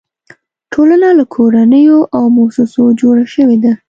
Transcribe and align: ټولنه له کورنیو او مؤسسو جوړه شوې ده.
ټولنه 0.73 1.09
له 1.17 1.23
کورنیو 1.35 1.99
او 2.15 2.23
مؤسسو 2.37 2.83
جوړه 3.01 3.25
شوې 3.33 3.57
ده. 3.63 3.73